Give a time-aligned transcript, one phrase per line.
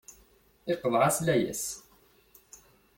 [0.73, 1.63] Iqḍeɛ-as layas.